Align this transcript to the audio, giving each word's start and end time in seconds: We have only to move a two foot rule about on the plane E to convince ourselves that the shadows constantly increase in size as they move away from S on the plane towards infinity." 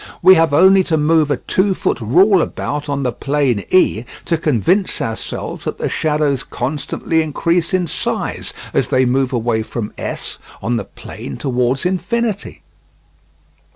We 0.23 0.33
have 0.33 0.51
only 0.51 0.83
to 0.85 0.97
move 0.97 1.29
a 1.29 1.37
two 1.37 1.75
foot 1.75 2.01
rule 2.01 2.41
about 2.41 2.89
on 2.89 3.03
the 3.03 3.11
plane 3.11 3.63
E 3.69 4.03
to 4.25 4.35
convince 4.35 4.99
ourselves 4.99 5.65
that 5.65 5.77
the 5.77 5.89
shadows 5.89 6.41
constantly 6.43 7.21
increase 7.21 7.71
in 7.71 7.85
size 7.85 8.51
as 8.73 8.87
they 8.87 9.05
move 9.05 9.31
away 9.31 9.61
from 9.61 9.93
S 9.99 10.39
on 10.59 10.77
the 10.77 10.85
plane 10.85 11.37
towards 11.37 11.85
infinity." 11.85 12.63